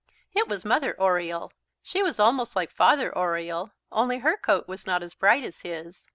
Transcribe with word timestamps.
It 0.33 0.47
was 0.47 0.65
Mother 0.65 0.99
Oriole. 0.99 1.53
She 1.83 2.01
was 2.01 2.19
almost 2.19 2.55
like 2.55 2.71
Father 2.71 3.15
Oriole, 3.15 3.69
only 3.91 4.17
her 4.17 4.35
coat 4.35 4.67
was 4.67 4.87
not 4.87 5.03
as 5.03 5.13
bright 5.13 5.43
as 5.43 5.59
his. 5.59 6.07